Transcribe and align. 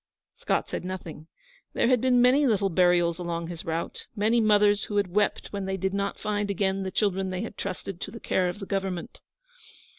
Scott 0.35 0.67
said 0.67 0.83
nothing. 0.83 1.27
There 1.73 1.87
had 1.87 2.01
been 2.01 2.23
many 2.23 2.47
little 2.47 2.71
burials 2.71 3.19
along 3.19 3.45
his 3.49 3.63
route 3.65 4.07
many 4.15 4.41
mothers 4.41 4.85
who 4.85 4.97
had 4.97 5.13
wept 5.13 5.53
when 5.53 5.65
they 5.65 5.77
did 5.77 5.93
not 5.93 6.17
find 6.17 6.49
again 6.49 6.81
the 6.81 6.89
children 6.89 7.29
they 7.29 7.41
had 7.43 7.55
trusted 7.55 8.01
to 8.01 8.09
the 8.09 8.19
care 8.19 8.49
of 8.49 8.57
the 8.57 8.65
Government. 8.65 9.19